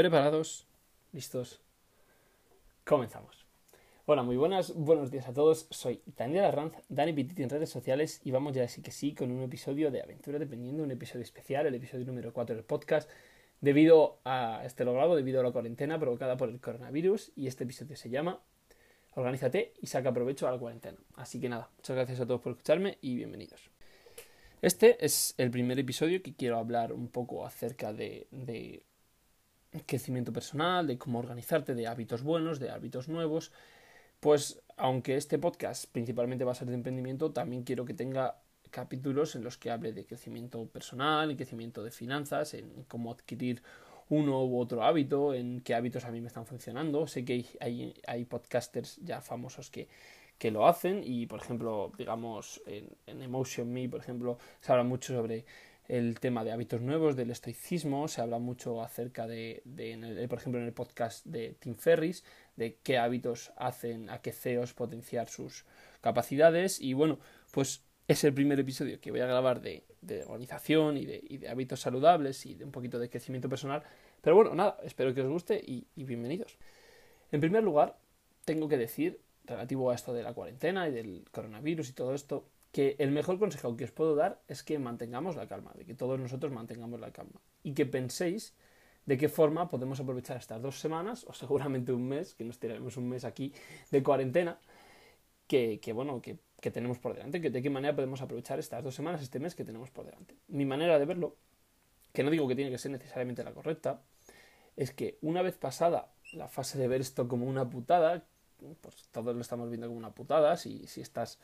[0.00, 0.66] ¿Preparados?
[1.12, 1.60] ¿Listos?
[2.86, 3.44] Comenzamos.
[4.06, 5.66] Hola, muy buenas, buenos días a todos.
[5.68, 9.30] Soy Daniel Arranz, Dani Pititi en redes sociales y vamos ya así que sí con
[9.30, 13.10] un episodio de Aventura Dependiendo, un episodio especial, el episodio número 4 del podcast,
[13.60, 17.94] debido a este logrado, debido a la cuarentena provocada por el coronavirus y este episodio
[17.94, 18.40] se llama
[19.16, 20.96] Organízate y saca provecho a la cuarentena.
[21.16, 23.68] Así que nada, muchas gracias a todos por escucharme y bienvenidos.
[24.62, 28.82] Este es el primer episodio que quiero hablar un poco acerca de, de
[29.86, 33.52] crecimiento personal, de cómo organizarte, de hábitos buenos, de hábitos nuevos.
[34.20, 38.36] Pues aunque este podcast principalmente va a ser de emprendimiento, también quiero que tenga
[38.70, 43.62] capítulos en los que hable de crecimiento personal, y crecimiento de finanzas, en cómo adquirir
[44.08, 47.06] uno u otro hábito, en qué hábitos a mí me están funcionando.
[47.06, 49.88] Sé que hay, hay, podcasters ya famosos que,
[50.38, 54.84] que, lo hacen y, por ejemplo, digamos, en, en Emotion Me, por ejemplo, se habla
[54.84, 55.44] mucho sobre
[55.90, 59.62] el tema de hábitos nuevos, del estoicismo, se habla mucho acerca de,
[60.28, 64.72] por ejemplo, en el podcast de Tim Ferris, de qué hábitos hacen a que CEOs
[64.72, 65.64] potenciar sus
[66.00, 67.18] capacidades y bueno,
[67.50, 69.84] pues es el primer episodio que voy a grabar de,
[70.28, 73.82] organización y de, hábitos saludables y de un poquito de crecimiento personal,
[74.20, 76.56] pero bueno, nada, espero que os guste y bienvenidos.
[77.32, 77.98] En primer lugar,
[78.44, 82.46] tengo que decir, relativo a esto de la cuarentena y del coronavirus y todo esto,
[82.72, 85.94] que el mejor consejo que os puedo dar es que mantengamos la calma, de que
[85.94, 88.54] todos nosotros mantengamos la calma y que penséis
[89.06, 92.96] de qué forma podemos aprovechar estas dos semanas o seguramente un mes, que nos tiraremos
[92.96, 93.52] un mes aquí
[93.90, 94.60] de cuarentena,
[95.48, 98.94] que, bueno, que, que, tenemos por delante, que de qué manera podemos aprovechar estas dos
[98.94, 100.36] semanas, este mes que tenemos por delante.
[100.46, 101.36] Mi manera de verlo,
[102.12, 104.00] que no digo que tiene que ser necesariamente la correcta,
[104.76, 108.24] es que una vez pasada la fase de ver esto como una putada,
[108.80, 111.40] pues todos lo estamos viendo como una putada, si, si estás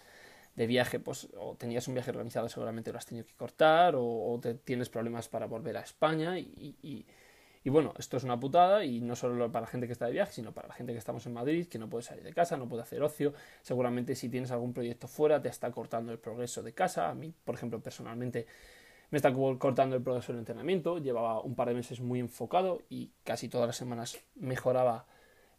[0.57, 4.39] de viaje, pues o tenías un viaje organizado, seguramente lo has tenido que cortar, o,
[4.43, 6.39] te, tienes problemas para volver a España.
[6.39, 7.05] Y,
[7.63, 10.13] y, bueno, esto es una putada, y no solo para la gente que está de
[10.13, 12.57] viaje, sino para la gente que estamos en Madrid, que no puede salir de casa,
[12.57, 13.35] no puede hacer ocio.
[13.61, 17.11] Seguramente si tienes algún proyecto fuera, te está cortando el progreso de casa.
[17.11, 18.47] A mí, por ejemplo, personalmente
[19.11, 20.99] me está cortando el progreso del entrenamiento.
[20.99, 25.07] Llevaba un par de meses muy enfocado y casi todas las semanas mejoraba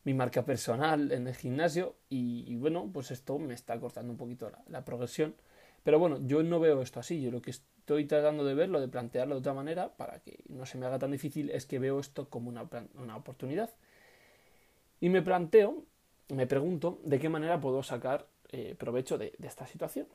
[0.07, 4.49] mi marca personal en el gimnasio y, bueno, pues esto me está cortando un poquito
[4.69, 5.35] la, progresión.
[5.83, 8.87] Pero bueno, yo no veo esto así, yo lo que estoy tratando de verlo, de
[8.87, 11.99] plantearlo de otra manera, para que no se me haga tan difícil, es que veo
[11.99, 13.69] esto como una, una oportunidad.
[15.01, 15.83] Y me planteo,
[16.29, 20.07] me pregunto, de qué manera puedo sacar eh, provecho de, de esta situación.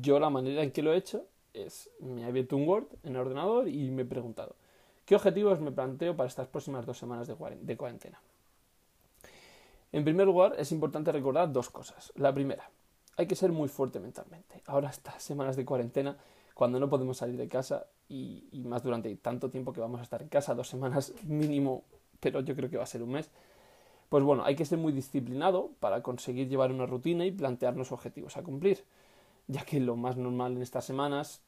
[0.00, 3.12] Yo la manera en que lo he hecho es, me he abierto un Word en
[3.12, 4.56] el ordenador y me he preguntado,
[5.06, 8.20] ¿Qué objetivos me planteo para estas próximas dos semanas de cuarentena?
[9.92, 12.12] En primer lugar, es importante recordar dos cosas.
[12.16, 12.68] La primera,
[13.16, 14.62] hay que ser muy fuerte mentalmente.
[14.66, 16.16] Ahora estas semanas de cuarentena,
[16.54, 20.20] cuando no podemos salir de casa y, más durante tanto tiempo que vamos a estar
[20.22, 21.84] en casa, dos semanas mínimo,
[22.18, 23.30] pero yo creo que va a ser un mes,
[24.08, 28.36] pues bueno, hay que ser muy disciplinado para conseguir llevar una rutina y plantearnos objetivos
[28.36, 28.84] a cumplir,
[29.46, 31.42] ya que lo más normal en estas semanas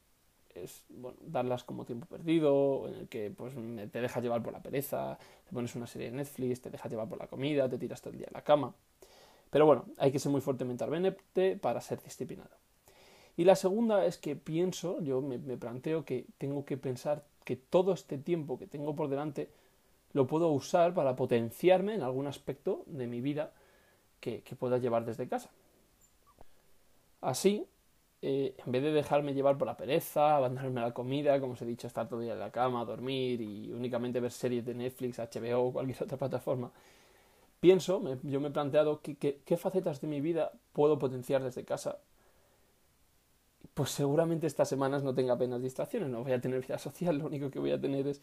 [1.21, 3.55] darlas como tiempo perdido, en el que pues,
[3.91, 7.09] te dejas llevar por la pereza, te pones una serie de Netflix, te dejas llevar
[7.09, 8.75] por la comida, te tiras todo el día en la cama.
[9.51, 12.51] Pero bueno, hay que ser muy fuerte mentalmente para ser disciplinado.
[13.37, 17.93] Y la segunda es que pienso, yo me, planteo que tengo que pensar que todo
[17.93, 19.49] este tiempo que tengo por delante
[20.13, 23.53] lo puedo usar para potenciarme en algún aspecto de mi vida
[24.21, 25.51] que pueda llevar desde casa.
[27.21, 27.67] Así,
[28.23, 31.63] eh, en vez de dejarme llevar por la pereza, abandonarme a la comida, como os
[31.63, 34.75] he dicho, estar todo el día en la cama, dormir y únicamente ver series de
[34.75, 36.73] Netflix, HBO o cualquier otra plataforma,
[37.61, 41.99] pienso, yo me he planteado qué facetas de mi vida puedo potenciar desde casa.
[43.75, 47.27] Pues seguramente estas semanas no tenga apenas distracciones, no voy a tener vida social, lo
[47.27, 48.21] único que voy a tener es,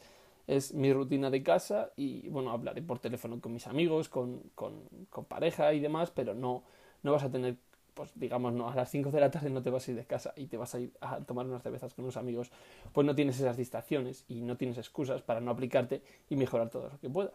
[0.47, 4.83] es mi rutina de casa y bueno, hablaré por teléfono con mis amigos, con, con,
[5.09, 6.63] con pareja y demás, pero no,
[7.03, 7.57] no vas a tener
[7.95, 10.05] pues digamos, no, a las 5 de la tarde no te vas a ir de
[10.05, 12.51] casa y te vas a ir a tomar unas cervezas con unos amigos,
[12.93, 16.89] pues no tienes esas distracciones y no tienes excusas para no aplicarte y mejorar todo
[16.89, 17.33] lo que puedas.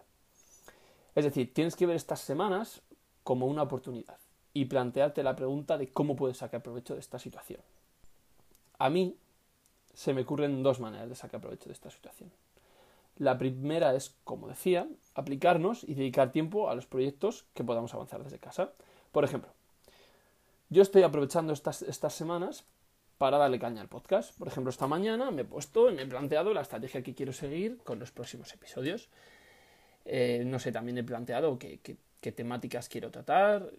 [1.17, 2.83] Es decir, tienes que ver estas semanas
[3.25, 4.19] como una oportunidad
[4.53, 7.61] y plantearte la pregunta de cómo puedes sacar provecho de esta situación.
[8.79, 9.17] A mí
[9.95, 12.31] se me ocurren dos maneras de sacar provecho de esta situación.
[13.17, 18.23] La primera es, como decía, aplicarnos y dedicar tiempo a los proyectos que podamos avanzar
[18.23, 18.73] desde casa.
[19.13, 19.51] Por ejemplo,
[20.71, 22.65] yo estoy aprovechando estas, estas semanas
[23.19, 24.35] para darle caña al podcast.
[24.39, 27.77] Por ejemplo, esta mañana me he puesto, me he planteado la estrategia que quiero seguir
[27.85, 29.11] con los próximos episodios.
[30.07, 31.79] Eh, no sé, también he planteado qué,
[32.33, 33.71] temáticas quiero tratar,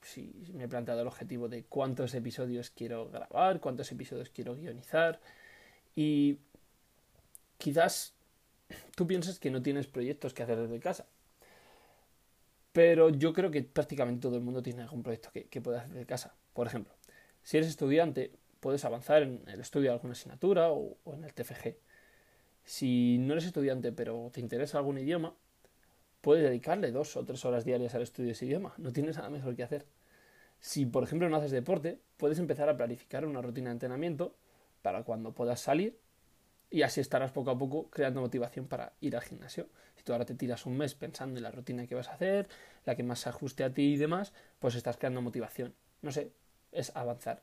[0.00, 5.20] si me he planteado el objetivo de cuántos episodios quiero grabar, cuántos episodios quiero guionizar.
[5.94, 6.38] Y
[7.58, 8.14] quizás
[8.94, 11.06] tú piensas que no tienes proyectos que hacer desde casa.
[12.76, 15.92] Pero yo creo que prácticamente todo el mundo tiene algún proyecto que, que puede hacer
[15.92, 16.34] desde casa.
[16.52, 16.92] Por ejemplo,
[17.42, 21.74] si eres estudiante, puedes avanzar en el estudio de alguna asignatura o, en el TFG.
[22.66, 25.34] Si no eres estudiante pero te interesa algún idioma,
[26.20, 28.74] puedes dedicarle dos o tres horas diarias al estudio de ese idioma.
[28.76, 29.86] No tienes nada mejor que hacer.
[30.60, 34.36] Si, por ejemplo, no haces deporte, puedes empezar a planificar una rutina de entrenamiento
[34.82, 35.98] para cuando puedas salir
[36.70, 39.68] y así estarás poco a poco creando motivación para ir al gimnasio.
[39.96, 42.48] Si tú ahora te tiras un mes pensando en la rutina que vas a hacer,
[42.84, 45.74] la que más se ajuste a ti y demás, pues estás creando motivación.
[46.02, 46.32] No sé,
[46.72, 47.42] es avanzar.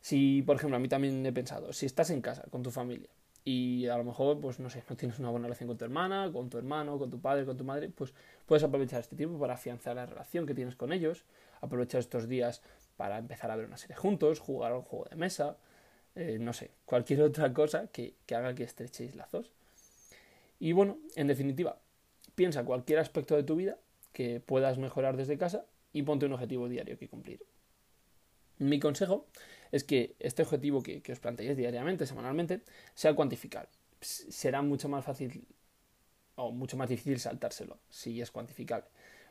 [0.00, 3.10] Si, por ejemplo, a mí también he pensado, si estás en casa con tu familia
[3.44, 6.30] y a lo mejor, pues no sé, no tienes una buena relación con tu hermana,
[6.32, 8.14] con tu hermano, con tu padre, con tu madre, pues
[8.46, 11.24] puedes aprovechar este tiempo para afianzar la relación que tienes con ellos,
[11.60, 12.62] aprovechar estos días
[12.96, 15.56] para empezar a ver una serie juntos, jugar un juego de mesa,
[16.16, 19.52] eh, no sé, cualquier otra cosa que, que haga que estrechéis lazos.
[20.58, 21.78] Y bueno, en definitiva,
[22.34, 23.78] piensa cualquier aspecto de tu vida
[24.12, 27.40] que puedas mejorar desde casa y ponte un objetivo diario que cumplir.
[28.58, 29.26] Mi consejo
[29.72, 32.60] es que este objetivo que, os planteéis diariamente, semanalmente,
[32.94, 33.70] sea cuantificable.
[34.00, 35.46] Será mucho más fácil
[36.34, 38.86] o mucho más difícil saltárselo si es cuantificable.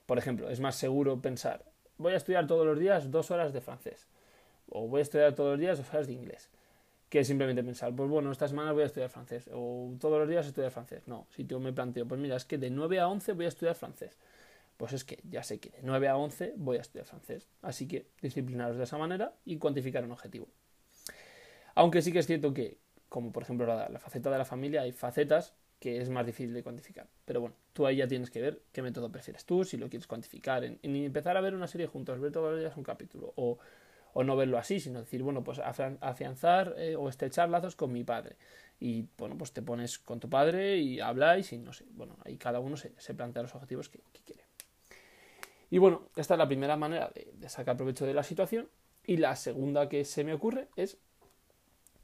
[0.06, 1.64] Por ejemplo, es más seguro pensar,
[1.98, 4.08] voy a estudiar todos los días dos horas de francés
[4.70, 6.50] o voy a estudiar todos los días dos horas de inglés
[7.10, 10.46] que simplemente pensar, pues bueno, esta semana voy a estudiar francés o todos los días
[10.46, 11.08] estudiar francés.
[11.08, 13.50] No, si yo me planteo, pues mira, es que de 9 a 11 voy a
[13.50, 14.18] estudiar francés
[14.80, 17.50] pues es que ya sé que de 9 a 11 voy a estudiar francés.
[17.62, 20.48] Así que disciplinaros de esa manera y cuantificar un objetivo.
[21.76, 22.78] Aunque sí que es cierto que,
[23.10, 26.64] como por ejemplo la, faceta de la familia, hay facetas que es más difícil de
[26.64, 27.08] cuantificar.
[27.26, 30.08] Pero bueno, tú ahí ya tienes que ver qué método prefieres tú, si lo quieres
[30.08, 33.60] cuantificar, en, empezar a ver una serie juntos, ver todos los días un capítulo, o,
[34.16, 38.38] no verlo así, sino decir, bueno, pues afianzar eh, o estrechar lazos con mi padre.
[38.80, 42.38] Y bueno, pues te pones con tu padre y habláis y no sé, bueno, ahí
[42.38, 44.50] cada uno se, plantea los objetivos que quiere.
[45.72, 48.70] Y bueno, esta es la primera manera de, sacar provecho de la situación.
[49.06, 50.98] Y la segunda que se me ocurre es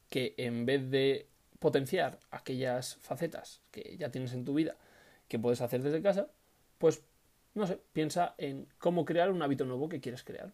[0.09, 1.27] que en vez de
[1.59, 4.75] potenciar aquellas facetas que ya tienes en tu vida
[5.27, 6.27] que puedes hacer desde casa,
[6.77, 7.03] pues
[7.53, 10.53] no sé, piensa en cómo crear un hábito nuevo que quieres crear.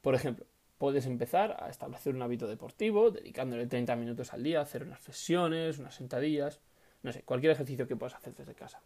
[0.00, 0.46] Por ejemplo,
[0.78, 5.78] puedes empezar a establecer un hábito deportivo, dedicándole 30 minutos al día, hacer unas flexiones,
[5.78, 6.60] unas sentadillas,
[7.02, 8.80] no sé, cualquier ejercicio que puedas hacer desde casa.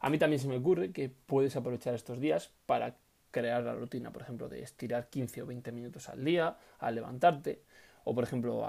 [0.00, 2.96] A mí también se me ocurre que puedes aprovechar estos días para
[3.30, 7.62] crear la rutina, por ejemplo, de estirar 15 o 20 minutos al día, al levantarte,
[8.04, 8.66] o por ejemplo,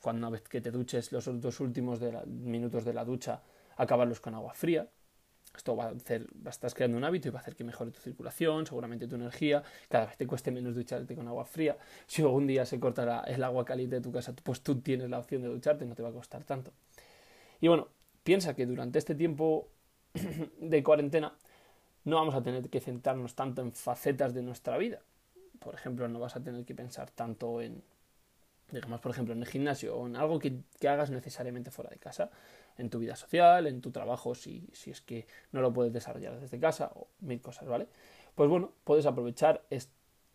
[0.00, 3.42] cuando una vez que te duches los dos últimos minutos de la ducha,
[3.76, 4.88] acabarlos con agua fría.
[5.58, 7.98] Esto va a hacer, estás creando un hábito y va a hacer que mejore tu
[7.98, 11.76] circulación, seguramente tu energía, cada vez te cueste menos ducharte con agua fría.
[12.06, 15.18] Si algún día se corta el agua caliente de tu casa, pues tú tienes la
[15.18, 16.72] opción de ducharte, no te va a costar tanto.
[17.60, 17.88] Y bueno,
[18.22, 19.68] piensa que durante este tiempo
[20.60, 21.34] de cuarentena,
[22.04, 25.00] no vamos a tener que centrarnos tanto en facetas de nuestra vida.
[25.58, 27.82] Por ejemplo, no vas a tener que pensar tanto en,
[28.70, 32.30] digamos, por ejemplo, en el gimnasio o en algo que, hagas necesariamente fuera de casa,
[32.78, 36.40] en tu vida social, en tu trabajo, si, si, es que no lo puedes desarrollar
[36.40, 37.88] desde casa o mil cosas, ¿vale?
[38.34, 39.64] Pues bueno, puedes aprovechar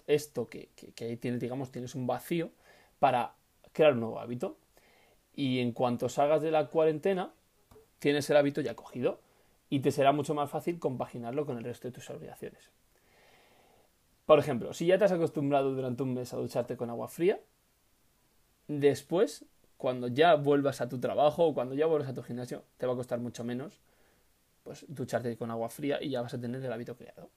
[0.05, 2.51] esto que, que, que tienes, digamos, tienes un vacío
[2.99, 3.33] para
[3.71, 4.57] crear un nuevo hábito.
[5.35, 7.33] Y en cuanto salgas de la cuarentena,
[7.99, 9.19] tienes el hábito ya cogido
[9.69, 12.69] y te será mucho más fácil compaginarlo con el resto de tus obligaciones.
[14.25, 17.39] Por ejemplo, si ya te has acostumbrado durante un mes a ducharte con agua fría,
[18.67, 19.45] después,
[19.77, 22.93] cuando ya vuelvas a tu trabajo o cuando ya vuelvas a tu gimnasio, te va
[22.93, 23.81] a costar mucho menos
[24.63, 27.29] pues, ducharte con agua fría y ya vas a tener el hábito creado.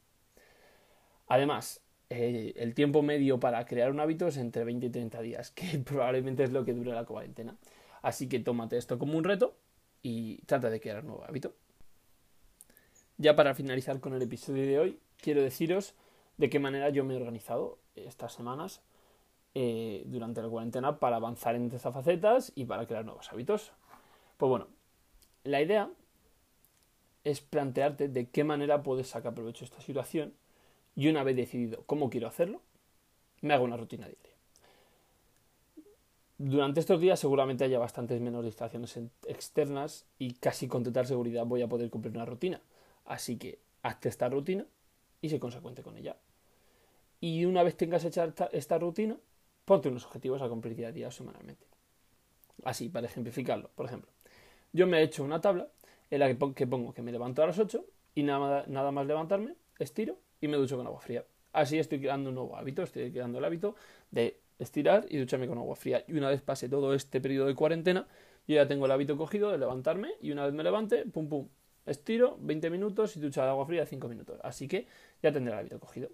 [1.29, 5.51] Además, eh, el tiempo medio para crear un hábito es entre 20 y 30 días,
[5.55, 7.57] que probablemente es lo que dure la cuarentena.
[8.03, 9.57] Así que tómate esto como un reto
[10.03, 11.55] y trata de crear un nuevo hábito.
[13.19, 15.95] Ya para finalizar con el episodio de hoy, quiero deciros
[16.37, 18.83] de qué manera yo me he organizado estas semanas
[19.59, 23.73] eh, durante la cuarentena para avanzar en estas facetas y para crear nuevos hábitos.
[24.37, 24.67] Pues bueno,
[25.45, 25.91] la idea
[27.25, 30.35] es plantearte de qué manera puedes sacar provecho de esta situación
[30.95, 32.61] y una vez decidido cómo quiero hacerlo,
[33.41, 34.35] me hago una rutina diaria.
[36.37, 41.63] Durante estos días seguramente haya bastantes menos distracciones externas y casi con total seguridad voy
[41.63, 42.61] a poder cumplir una rutina.
[43.07, 44.67] Así que hazte esta rutina
[45.23, 46.19] y sé consecuente con ella.
[47.21, 49.17] Y una vez tengas hecha esta, rutina,
[49.67, 51.67] ponte unos objetivos a cumplir día a día o semanalmente.
[52.65, 54.11] Así, para ejemplificarlo, por ejemplo,
[54.73, 55.69] yo me he hecho una tabla
[56.11, 59.55] en la que pongo que me levanto a las 8 y nada, nada más levantarme,
[59.79, 61.25] estiro y me ducho con agua fría.
[61.53, 63.75] Así estoy creando un nuevo hábito, estoy creando el hábito
[64.11, 66.05] de estirar y ducharme con agua fría.
[66.07, 68.07] Y una vez pase todo este periodo de cuarentena,
[68.47, 71.49] Yo ya tengo el hábito cogido de levantarme y una vez me levante, pum pum,
[71.85, 74.39] estiro 20 minutos y ducha de agua fría 5 minutos.
[74.45, 74.87] Así que
[75.23, 76.11] ya tendré el hábito cogido.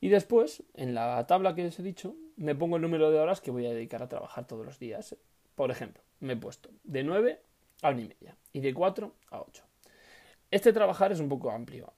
[0.00, 3.40] Y después, en la tabla que os he dicho, me pongo el número de horas
[3.40, 5.16] que voy a dedicar a trabajar todos los días.
[5.54, 7.40] Por ejemplo, me he puesto de 9
[7.82, 9.64] a 1 y media y de 4 a 8.
[10.50, 11.92] Este trabajar es un poco amplio.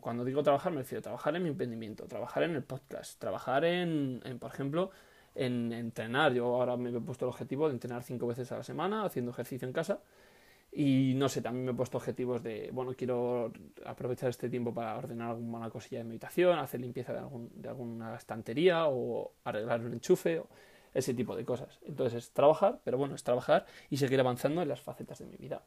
[0.00, 3.64] Cuando digo trabajar me refiero a trabajar en mi emprendimiento, trabajar en el podcast, trabajar
[3.64, 4.90] en, por ejemplo,
[5.34, 6.32] en entrenar.
[6.32, 9.32] Yo ahora me he puesto el objetivo de entrenar cinco veces a la semana haciendo
[9.32, 10.00] ejercicio en casa.
[10.70, 13.52] Y no sé, también me he puesto objetivos de, bueno, quiero
[13.86, 18.14] aprovechar este tiempo para ordenar alguna cosilla de meditación, hacer limpieza de, algún, de alguna
[18.16, 20.42] estantería o arreglar un enchufe,
[20.92, 21.78] ese tipo de cosas.
[21.86, 25.36] Entonces es trabajar, pero bueno, es trabajar y seguir avanzando en las facetas de mi
[25.36, 25.62] vida.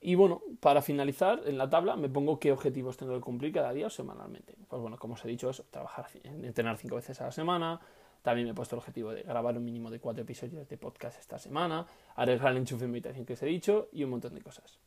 [0.00, 3.72] Y bueno, para finalizar, en la tabla me pongo qué objetivos tengo que cumplir cada
[3.72, 4.54] día o semanalmente.
[4.68, 7.80] Pues bueno, como os he dicho, eso, trabajar, entrenar cinco veces a la semana.
[8.22, 11.18] También me he puesto el objetivo de grabar un mínimo de cuatro episodios de podcast
[11.18, 14.42] esta semana, arreglar el enchufe de invitación que os he dicho y un montón de
[14.42, 14.78] cosas.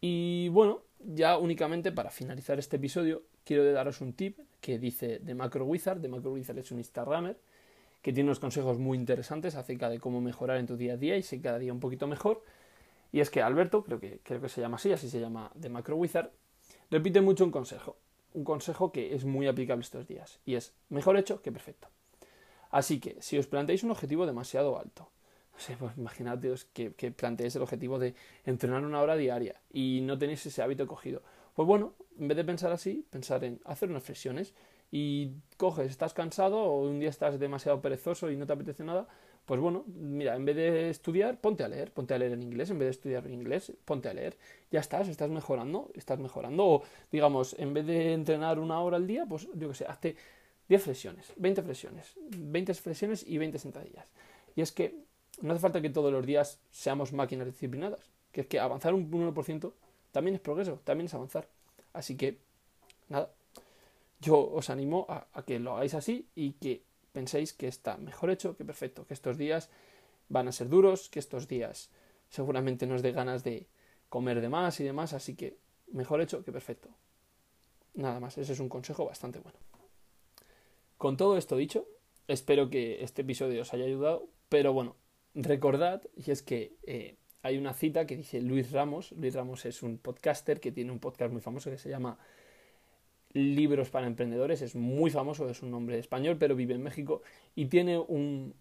[0.00, 5.34] Y bueno, ya únicamente para finalizar este episodio, quiero daros un tip que dice de
[5.34, 6.00] Macro Wizard.
[6.00, 7.38] De Macro Wizard es un Instagramer
[8.02, 11.16] que tiene unos consejos muy interesantes acerca de cómo mejorar en tu día a día
[11.16, 12.44] y ser cada día un poquito mejor.
[13.10, 15.68] Y es que Alberto, creo que, creo que se llama así, así se llama de
[15.70, 16.30] Macro Wizard,
[16.90, 17.96] repite mucho un consejo.
[18.34, 20.40] Un consejo que es muy aplicable estos días.
[20.44, 21.88] Y es mejor hecho que perfecto.
[22.76, 25.08] Así que, si os planteáis un objetivo demasiado alto,
[25.54, 28.14] no sé, pues que, que planteéis el objetivo de
[28.44, 31.22] entrenar una hora diaria y no tenéis ese hábito cogido.
[31.54, 34.52] Pues bueno, en vez de pensar así, pensar en hacer unas flexiones
[34.92, 39.08] y coges, estás cansado o un día estás demasiado perezoso y no te apetece nada,
[39.46, 42.68] pues bueno, mira, en vez de estudiar, ponte a leer, ponte a leer en inglés,
[42.68, 44.36] en vez de estudiar en inglés, ponte a leer.
[44.70, 46.66] Ya estás, estás mejorando, estás mejorando.
[46.66, 50.16] O digamos, en vez de entrenar una hora al día, pues yo qué sé, hazte
[50.68, 54.06] 10 flexiones, 20 flexiones, 20 flexiones y 20 sentadillas.
[54.54, 54.94] Y es que
[55.40, 59.10] no hace falta que todos los días seamos máquinas disciplinadas, que es que avanzar un
[59.10, 59.72] 1%
[60.12, 61.46] también es progreso, también es avanzar.
[61.92, 62.38] Así que,
[63.08, 63.30] nada,
[64.20, 66.82] yo os animo a, que lo hagáis así y que
[67.12, 69.70] penséis que está mejor hecho que perfecto, que estos días
[70.28, 71.90] van a ser duros, que estos días
[72.28, 73.66] seguramente nos dé ganas de
[74.08, 75.58] comer de más y demás, así que
[75.92, 76.88] mejor hecho que perfecto.
[77.94, 79.58] Nada más, ese es un consejo bastante bueno.
[80.98, 81.86] Con todo esto dicho,
[82.26, 84.96] espero que este episodio os haya ayudado, pero bueno,
[85.34, 89.82] recordad, y es que eh, hay una cita que dice Luis Ramos, Luis Ramos es
[89.82, 92.18] un podcaster que tiene un podcast muy famoso que se llama
[93.34, 97.22] libros para emprendedores, es muy famoso, es un nombre español, pero vive en México
[97.54, 98.54] y tiene un,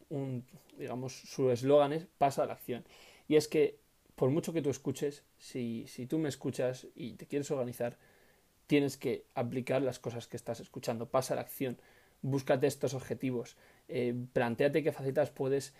[0.77, 2.83] digamos, su eslogan es pasa a la acción.
[3.29, 3.79] Y es que
[4.15, 7.97] por mucho que tú escuches, si, si tú me escuchas y te quieres organizar,
[8.67, 11.77] tienes que aplicar las cosas que estás escuchando, pasa a la acción,
[12.25, 13.55] búscate estos objetivos,
[13.87, 15.73] eh, planteate qué facetas puedes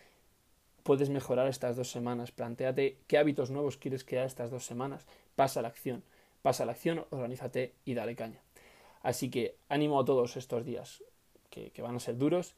[0.84, 5.60] puedes mejorar estas dos semanas, planteate qué hábitos nuevos quieres crear estas dos semanas, pasa
[5.60, 6.04] a la acción,
[6.44, 8.40] pasa a la acción, organízate y dale caña.
[9.02, 11.04] Así que ánimo a todos estos días,
[11.50, 12.54] que, van a ser duros,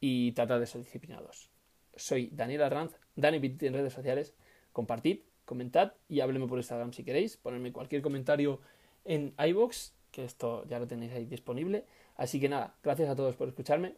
[0.00, 1.50] y trata de ser disciplinados.
[1.94, 4.32] Soy Daniel Arranz, Dani en redes sociales.
[4.72, 7.36] Compartid, comentad y hábleme por Instagram si queréis.
[7.36, 8.60] Ponedme cualquier comentario
[9.04, 11.84] en iBox, que esto ya lo tenéis ahí disponible.
[12.16, 13.94] Así que nada, gracias a todos por escucharme.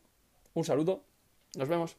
[0.55, 1.03] Un saludo,
[1.57, 1.97] nos vemos.